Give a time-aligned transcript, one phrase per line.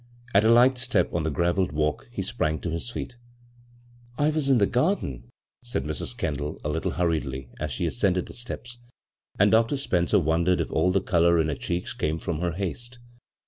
[0.33, 3.17] At a light step on the graveled walk he sprang to his feet"
[4.25, 5.29] I was in the garden,"
[5.63, 6.17] said Mrs.
[6.17, 8.79] Kendall, a little hurrje^Jy, as she ascended the steps;
[9.37, 9.77] and Dr.
[9.77, 12.97] Spencer wondered if all the color in her cheeks came from her haste.